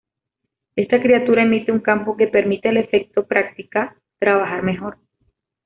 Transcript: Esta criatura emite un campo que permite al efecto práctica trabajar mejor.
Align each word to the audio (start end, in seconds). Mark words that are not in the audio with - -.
Esta 0.75 0.99
criatura 0.99 1.43
emite 1.43 1.71
un 1.71 1.79
campo 1.79 2.17
que 2.17 2.25
permite 2.25 2.69
al 2.69 2.77
efecto 2.77 3.27
práctica 3.27 3.95
trabajar 4.19 4.63
mejor. 4.63 4.97